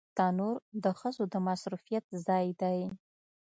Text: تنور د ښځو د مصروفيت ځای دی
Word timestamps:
تنور 0.17 0.57
د 0.83 0.85
ښځو 0.99 1.23
د 1.33 1.35
مصروفيت 1.47 2.05
ځای 2.27 2.47
دی 2.61 2.79